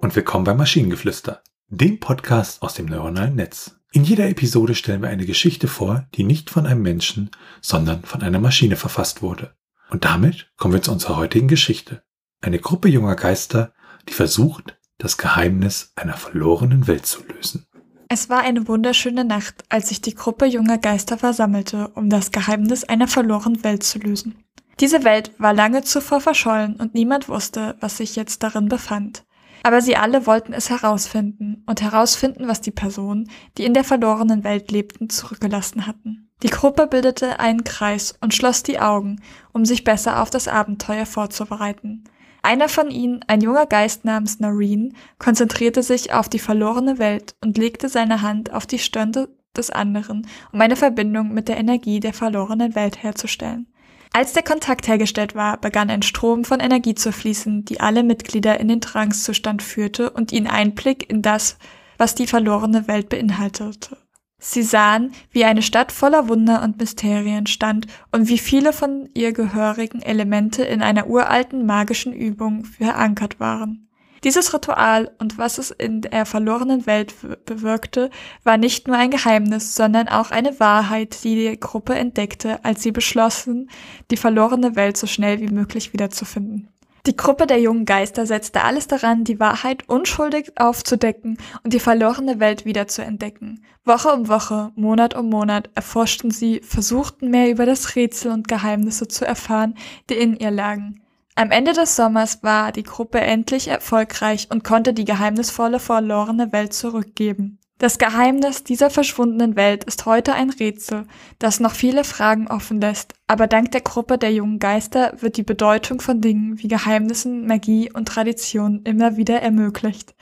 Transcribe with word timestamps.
und 0.00 0.14
willkommen 0.14 0.44
beim 0.44 0.56
Maschinengeflüster, 0.58 1.42
dem 1.68 1.98
Podcast 1.98 2.62
aus 2.62 2.74
dem 2.74 2.86
neuronalen 2.86 3.34
Netz. 3.34 3.76
In 3.90 4.04
jeder 4.04 4.28
Episode 4.28 4.76
stellen 4.76 5.02
wir 5.02 5.08
eine 5.08 5.26
Geschichte 5.26 5.66
vor, 5.66 6.06
die 6.14 6.22
nicht 6.22 6.50
von 6.50 6.66
einem 6.66 6.82
Menschen, 6.82 7.32
sondern 7.60 8.02
von 8.02 8.22
einer 8.22 8.38
Maschine 8.38 8.76
verfasst 8.76 9.22
wurde. 9.22 9.54
Und 9.90 10.04
damit 10.04 10.52
kommen 10.56 10.74
wir 10.74 10.82
zu 10.82 10.92
unserer 10.92 11.16
heutigen 11.16 11.48
Geschichte. 11.48 12.04
Eine 12.40 12.60
Gruppe 12.60 12.88
junger 12.88 13.16
Geister, 13.16 13.72
die 14.08 14.12
versucht, 14.12 14.78
das 14.98 15.18
Geheimnis 15.18 15.92
einer 15.96 16.14
verlorenen 16.14 16.86
Welt 16.86 17.06
zu 17.06 17.24
lösen. 17.24 17.66
Es 18.08 18.28
war 18.28 18.42
eine 18.42 18.68
wunderschöne 18.68 19.24
Nacht, 19.24 19.64
als 19.68 19.88
sich 19.88 20.00
die 20.00 20.14
Gruppe 20.14 20.46
junger 20.46 20.78
Geister 20.78 21.18
versammelte, 21.18 21.88
um 21.94 22.08
das 22.08 22.30
Geheimnis 22.30 22.84
einer 22.84 23.08
verlorenen 23.08 23.64
Welt 23.64 23.82
zu 23.82 23.98
lösen. 23.98 24.44
Diese 24.80 25.04
Welt 25.04 25.32
war 25.38 25.52
lange 25.52 25.82
zuvor 25.82 26.20
verschollen 26.20 26.76
und 26.76 26.94
niemand 26.94 27.28
wusste, 27.28 27.76
was 27.80 27.98
sich 27.98 28.16
jetzt 28.16 28.42
darin 28.42 28.68
befand. 28.68 29.24
Aber 29.62 29.80
sie 29.80 29.96
alle 29.96 30.26
wollten 30.26 30.52
es 30.52 30.70
herausfinden 30.70 31.62
und 31.66 31.82
herausfinden, 31.82 32.48
was 32.48 32.60
die 32.60 32.70
Personen, 32.70 33.30
die 33.58 33.64
in 33.64 33.74
der 33.74 33.84
verlorenen 33.84 34.44
Welt 34.44 34.70
lebten, 34.70 35.10
zurückgelassen 35.10 35.86
hatten. 35.86 36.30
Die 36.42 36.48
Gruppe 36.48 36.86
bildete 36.86 37.38
einen 37.38 37.64
Kreis 37.64 38.14
und 38.20 38.32
schloss 38.32 38.62
die 38.62 38.80
Augen, 38.80 39.20
um 39.52 39.66
sich 39.66 39.84
besser 39.84 40.22
auf 40.22 40.30
das 40.30 40.48
Abenteuer 40.48 41.04
vorzubereiten. 41.04 42.04
Einer 42.42 42.70
von 42.70 42.90
ihnen, 42.90 43.22
ein 43.26 43.42
junger 43.42 43.66
Geist 43.66 44.06
namens 44.06 44.40
Noreen, 44.40 44.96
konzentrierte 45.18 45.82
sich 45.82 46.14
auf 46.14 46.30
die 46.30 46.38
verlorene 46.38 46.98
Welt 46.98 47.34
und 47.44 47.58
legte 47.58 47.90
seine 47.90 48.22
Hand 48.22 48.52
auf 48.52 48.66
die 48.66 48.78
Stirn 48.78 49.12
des 49.54 49.70
anderen, 49.70 50.26
um 50.52 50.60
eine 50.60 50.76
Verbindung 50.76 51.34
mit 51.34 51.48
der 51.48 51.58
Energie 51.58 52.00
der 52.00 52.14
verlorenen 52.14 52.74
Welt 52.74 53.02
herzustellen. 53.02 53.66
Als 54.12 54.32
der 54.32 54.42
Kontakt 54.42 54.88
hergestellt 54.88 55.34
war, 55.36 55.56
begann 55.58 55.88
ein 55.88 56.02
Strom 56.02 56.44
von 56.44 56.58
Energie 56.58 56.94
zu 56.94 57.12
fließen, 57.12 57.64
die 57.64 57.80
alle 57.80 58.02
Mitglieder 58.02 58.58
in 58.58 58.66
den 58.66 58.80
Trancezustand 58.80 59.62
führte 59.62 60.10
und 60.10 60.32
ihnen 60.32 60.48
Einblick 60.48 61.08
in 61.08 61.22
das, 61.22 61.58
was 61.96 62.16
die 62.16 62.26
verlorene 62.26 62.88
Welt 62.88 63.08
beinhaltete. 63.08 63.96
Sie 64.42 64.62
sahen, 64.62 65.12
wie 65.30 65.44
eine 65.44 65.62
Stadt 65.62 65.92
voller 65.92 66.28
Wunder 66.28 66.62
und 66.62 66.78
Mysterien 66.78 67.46
stand 67.46 67.86
und 68.10 68.26
wie 68.28 68.38
viele 68.38 68.72
von 68.72 69.08
ihr 69.14 69.32
gehörigen 69.32 70.00
Elemente 70.00 70.64
in 70.64 70.82
einer 70.82 71.06
uralten 71.08 71.66
magischen 71.66 72.14
Übung 72.14 72.64
verankert 72.64 73.38
waren. 73.38 73.89
Dieses 74.22 74.52
Ritual 74.52 75.10
und 75.18 75.38
was 75.38 75.56
es 75.56 75.70
in 75.70 76.02
der 76.02 76.26
verlorenen 76.26 76.86
Welt 76.86 77.14
bewirkte, 77.46 78.10
war 78.44 78.58
nicht 78.58 78.86
nur 78.86 78.96
ein 78.96 79.10
Geheimnis, 79.10 79.74
sondern 79.74 80.08
auch 80.08 80.30
eine 80.30 80.60
Wahrheit, 80.60 81.24
die 81.24 81.36
die 81.36 81.58
Gruppe 81.58 81.94
entdeckte, 81.94 82.62
als 82.62 82.82
sie 82.82 82.92
beschlossen, 82.92 83.70
die 84.10 84.18
verlorene 84.18 84.76
Welt 84.76 84.98
so 84.98 85.06
schnell 85.06 85.40
wie 85.40 85.48
möglich 85.48 85.94
wiederzufinden. 85.94 86.68
Die 87.06 87.16
Gruppe 87.16 87.46
der 87.46 87.58
jungen 87.58 87.86
Geister 87.86 88.26
setzte 88.26 88.62
alles 88.62 88.86
daran, 88.86 89.24
die 89.24 89.40
Wahrheit 89.40 89.88
unschuldig 89.88 90.52
aufzudecken 90.56 91.38
und 91.64 91.72
die 91.72 91.80
verlorene 91.80 92.40
Welt 92.40 92.66
wiederzuentdecken. 92.66 93.64
Woche 93.86 94.12
um 94.12 94.28
Woche, 94.28 94.70
Monat 94.74 95.16
um 95.16 95.30
Monat 95.30 95.70
erforschten 95.74 96.30
sie, 96.30 96.60
versuchten 96.62 97.30
mehr 97.30 97.50
über 97.50 97.64
das 97.64 97.96
Rätsel 97.96 98.32
und 98.32 98.48
Geheimnisse 98.48 99.08
zu 99.08 99.24
erfahren, 99.24 99.76
die 100.10 100.14
in 100.14 100.36
ihr 100.36 100.50
lagen. 100.50 101.00
Am 101.40 101.52
Ende 101.52 101.72
des 101.72 101.96
Sommers 101.96 102.42
war 102.42 102.70
die 102.70 102.82
Gruppe 102.82 103.18
endlich 103.18 103.68
erfolgreich 103.68 104.48
und 104.50 104.62
konnte 104.62 104.92
die 104.92 105.06
geheimnisvolle 105.06 105.80
verlorene 105.80 106.52
Welt 106.52 106.74
zurückgeben. 106.74 107.58
Das 107.78 107.96
Geheimnis 107.96 108.62
dieser 108.62 108.90
verschwundenen 108.90 109.56
Welt 109.56 109.84
ist 109.84 110.04
heute 110.04 110.34
ein 110.34 110.50
Rätsel, 110.50 111.06
das 111.38 111.58
noch 111.58 111.72
viele 111.72 112.04
Fragen 112.04 112.46
offen 112.46 112.78
lässt, 112.78 113.14
aber 113.26 113.46
dank 113.46 113.70
der 113.70 113.80
Gruppe 113.80 114.18
der 114.18 114.34
jungen 114.34 114.58
Geister 114.58 115.14
wird 115.20 115.38
die 115.38 115.42
Bedeutung 115.42 116.02
von 116.02 116.20
Dingen 116.20 116.58
wie 116.58 116.68
Geheimnissen, 116.68 117.46
Magie 117.46 117.90
und 117.90 118.06
Tradition 118.06 118.82
immer 118.84 119.16
wieder 119.16 119.40
ermöglicht. 119.40 120.14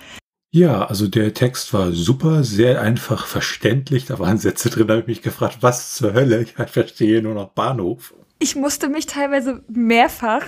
Ja, 0.53 0.85
also 0.85 1.09
der 1.09 1.35
Text 1.35 1.75
war 1.75 1.91
super, 1.91 2.45
sehr 2.45 2.81
einfach 2.81 3.27
verständlich. 3.27 4.07
Da 4.07 4.21
waren 4.21 4.39
Sätze 4.39 4.71
drin, 4.71 4.87
da 4.87 4.93
habe 4.93 5.01
ich 5.01 5.09
mich 5.09 5.23
gefragt, 5.23 5.59
was 5.63 5.97
zur 5.97 6.15
Hölle? 6.15 6.43
Ich 6.43 6.53
verstehe 6.53 7.23
nur 7.23 7.35
noch 7.35 7.49
Bahnhof. 7.49 8.15
Ich 8.39 8.55
musste 8.55 8.89
mich 8.89 9.07
teilweise 9.07 9.65
mehrfach 9.67 10.45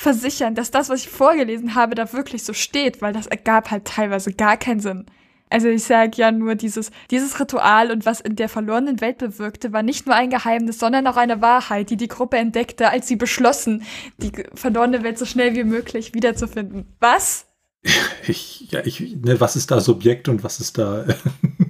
versichern, 0.00 0.54
dass 0.54 0.70
das, 0.70 0.88
was 0.88 1.00
ich 1.00 1.10
vorgelesen 1.10 1.74
habe, 1.74 1.94
da 1.94 2.10
wirklich 2.14 2.42
so 2.42 2.54
steht, 2.54 3.02
weil 3.02 3.12
das 3.12 3.26
ergab 3.26 3.70
halt 3.70 3.84
teilweise 3.84 4.32
gar 4.32 4.56
keinen 4.56 4.80
Sinn. 4.80 5.04
Also 5.50 5.68
ich 5.68 5.84
sage 5.84 6.12
ja 6.14 6.32
nur, 6.32 6.54
dieses, 6.54 6.90
dieses 7.10 7.38
Ritual 7.38 7.90
und 7.90 8.06
was 8.06 8.22
in 8.22 8.34
der 8.34 8.48
verlorenen 8.48 9.02
Welt 9.02 9.18
bewirkte, 9.18 9.74
war 9.74 9.82
nicht 9.82 10.06
nur 10.06 10.14
ein 10.14 10.30
Geheimnis, 10.30 10.78
sondern 10.78 11.06
auch 11.06 11.18
eine 11.18 11.42
Wahrheit, 11.42 11.90
die 11.90 11.98
die 11.98 12.08
Gruppe 12.08 12.38
entdeckte, 12.38 12.88
als 12.88 13.08
sie 13.08 13.16
beschlossen, 13.16 13.82
die 14.16 14.32
verlorene 14.54 15.02
Welt 15.02 15.18
so 15.18 15.26
schnell 15.26 15.54
wie 15.54 15.64
möglich 15.64 16.14
wiederzufinden. 16.14 16.86
Was? 16.98 17.46
Ich, 18.26 18.70
ja, 18.70 18.80
ich, 18.84 19.00
ne, 19.00 19.40
was 19.40 19.56
ist 19.56 19.70
da 19.70 19.80
Subjekt 19.80 20.28
und 20.28 20.44
was 20.44 20.60
ist 20.60 20.76
da 20.76 21.06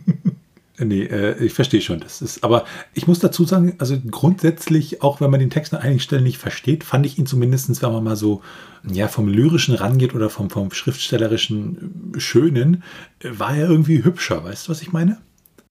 Nee, 0.83 1.05
äh, 1.05 1.45
ich 1.45 1.53
verstehe 1.53 1.81
schon. 1.81 2.01
Das 2.01 2.23
ist, 2.23 2.43
aber 2.43 2.65
ich 2.95 3.07
muss 3.07 3.19
dazu 3.19 3.45
sagen, 3.45 3.75
also 3.79 3.99
grundsätzlich, 4.11 5.03
auch 5.03 5.21
wenn 5.21 5.31
man 5.31 5.41
den 5.41 5.51
Text 5.51 5.75
an 5.75 5.81
einigen 5.81 6.01
Stellen 6.01 6.25
nicht 6.25 6.39
versteht, 6.39 6.85
fand 6.85 7.05
ich 7.07 7.19
ihn 7.19 7.27
zumindest, 7.27 7.83
wenn 7.83 7.93
man 7.93 8.05
mal 8.05 8.17
so 8.17 8.43
ja, 8.91 9.09
vom 9.09 9.29
Lyrischen 9.29 9.75
rangeht 9.75 10.15
oder 10.15 10.31
vom, 10.31 10.49
vom 10.49 10.73
Schriftstellerischen 10.73 12.15
Schönen, 12.17 12.83
war 13.23 13.55
er 13.55 13.69
irgendwie 13.69 14.03
hübscher. 14.05 14.43
Weißt 14.43 14.67
du, 14.67 14.71
was 14.71 14.83
ich 14.83 14.93
meine? 14.93 15.19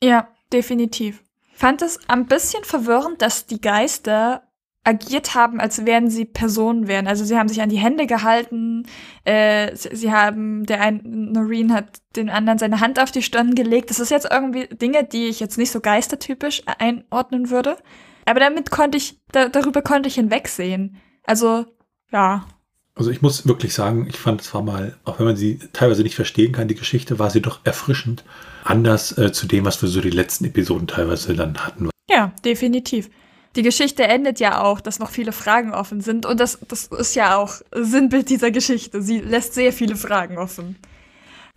Ja, 0.04 0.28
definitiv. 0.54 1.24
Fand 1.54 1.82
es 1.82 2.00
ein 2.08 2.28
bisschen 2.28 2.64
verwirrend, 2.64 3.22
dass 3.22 3.46
die 3.46 3.60
Geister 3.60 4.44
agiert 4.90 5.36
haben, 5.36 5.60
als 5.60 5.86
wären 5.86 6.10
sie 6.10 6.26
Personen 6.26 6.88
wären. 6.88 7.08
Also 7.08 7.24
sie 7.24 7.38
haben 7.38 7.48
sich 7.48 7.62
an 7.62 7.70
die 7.70 7.78
Hände 7.78 8.08
gehalten, 8.08 8.88
äh, 9.24 9.76
sie, 9.76 9.96
sie, 9.96 10.12
haben, 10.12 10.66
der 10.66 10.82
ein, 10.82 11.02
Noreen 11.32 11.74
hat 11.74 12.02
den 12.16 12.32
anderen 12.32 12.58
seine 12.58 12.80
Hand 12.80 13.00
auf 13.00 13.12
die 13.12 13.22
Stirn 13.22 13.54
gelegt. 13.54 13.92
Das 13.92 14.00
ist 14.00 14.10
jetzt 14.10 14.28
irgendwie 14.32 14.68
Dinge, 14.68 15.04
die 15.04 15.28
ich 15.28 15.40
jetzt 15.40 15.60
nicht 15.60 15.70
so 15.70 15.80
geistertypisch 15.80 16.64
einordnen 16.80 17.52
würde. 17.52 17.78
Aber 18.26 18.40
damit 18.40 18.72
konnte 18.72 18.98
ich, 18.98 19.20
da, 19.32 19.48
darüber 19.48 19.84
konnte 19.84 20.10
ich 20.10 20.16
hinwegsehen. 20.16 20.98
Also, 21.24 21.66
ja. 22.12 22.48
Also 22.96 23.12
ich 23.12 23.22
muss 23.22 23.48
wirklich 23.48 23.76
sagen, 23.76 24.08
ich 24.10 24.18
fand 24.18 24.42
es 24.42 24.52
war 24.56 24.64
mal, 24.64 24.98
auch 25.06 25.20
wenn 25.20 25.28
man 25.28 25.38
sie 25.38 25.60
teilweise 25.72 26.02
nicht 26.02 26.16
verstehen 26.16 26.52
kann, 26.52 26.68
die 26.68 26.76
Geschichte 26.76 27.20
war 27.20 27.30
sie 27.30 27.42
doch 27.42 27.60
erfrischend 27.64 28.26
anders 28.64 29.16
äh, 29.20 29.32
zu 29.32 29.46
dem, 29.46 29.66
was 29.66 29.82
wir 29.84 29.88
so 29.88 30.02
die 30.02 30.10
letzten 30.10 30.46
Episoden 30.46 30.88
teilweise 30.88 31.36
dann 31.36 31.58
hatten. 31.60 31.90
Ja, 32.10 32.34
definitiv 32.44 33.10
die 33.56 33.64
Geschichte 33.64 34.04
endet 34.04 34.40
ja 34.40 34.62
auch, 34.62 34.80
dass 34.80 35.00
noch 35.00 35.10
viele 35.10 35.32
Fragen 35.32 35.74
offen 35.74 36.02
sind. 36.02 36.26
Und 36.26 36.40
das, 36.40 36.60
das 36.68 36.88
ist 36.88 37.16
ja 37.16 37.38
auch 37.38 37.56
Sinnbild 37.72 38.30
dieser 38.30 38.52
Geschichte. 38.52 39.02
Sie 39.02 39.20
lässt 39.20 39.54
sehr 39.54 39.74
viele 39.74 39.96
Fragen 39.96 40.38
offen. 40.38 40.78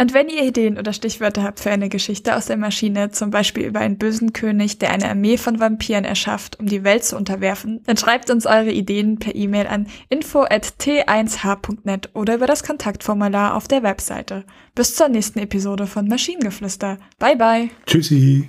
Und 0.00 0.14
wenn 0.14 0.28
ihr 0.28 0.42
Ideen 0.42 0.78
oder 0.78 0.92
Stichwörter 0.92 1.44
habt 1.44 1.60
für 1.60 1.70
eine 1.70 1.88
Geschichte 1.88 2.34
aus 2.34 2.46
der 2.46 2.56
Maschine, 2.56 3.12
zum 3.12 3.30
Beispiel 3.30 3.66
über 3.66 3.80
einen 3.80 3.98
bösen 3.98 4.32
König, 4.32 4.78
der 4.78 4.90
eine 4.90 5.08
Armee 5.08 5.36
von 5.36 5.60
Vampiren 5.60 6.04
erschafft, 6.04 6.58
um 6.58 6.66
die 6.66 6.82
Welt 6.82 7.04
zu 7.04 7.16
unterwerfen, 7.16 7.82
dann 7.86 7.96
schreibt 7.96 8.30
uns 8.30 8.46
eure 8.46 8.72
Ideen 8.72 9.18
per 9.18 9.36
E-Mail 9.36 9.68
an 9.68 9.86
info@t1h.net 10.08 12.10
oder 12.14 12.34
über 12.34 12.46
das 12.46 12.64
Kontaktformular 12.64 13.54
auf 13.54 13.68
der 13.68 13.82
Webseite. 13.82 14.44
Bis 14.74 14.96
zur 14.96 15.08
nächsten 15.08 15.38
Episode 15.38 15.86
von 15.86 16.08
Maschinengeflüster. 16.08 16.98
Bye 17.18 17.36
bye. 17.36 17.70
Tschüssi. 17.86 18.48